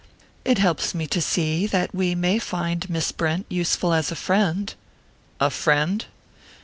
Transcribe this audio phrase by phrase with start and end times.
[0.43, 4.73] "It helps me to see that we may find Miss Brent useful as a friend."
[5.39, 6.05] "A friend?"